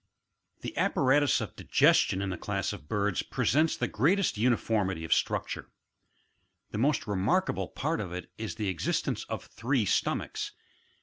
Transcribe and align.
26. 0.61 0.63
The 0.75 0.81
apparatus 0.81 1.41
of 1.41 1.55
digestion 1.55 2.23
in 2.23 2.31
the 2.31 2.35
class 2.39 2.73
of 2.73 2.87
birds 2.89 3.21
presents 3.21 3.77
the 3.77 3.87
greatest 3.87 4.35
uniformity 4.35 5.05
of 5.05 5.13
structure: 5.13 5.69
the 6.71 6.79
most 6.79 7.01
remarkaUe 7.03 7.75
part 7.75 7.99
of 8.01 8.11
it 8.11 8.31
is 8.35 8.55
the 8.55 8.67
existence 8.69 9.25
of 9.25 9.45
three 9.45 9.85
stomachs. 9.85 10.53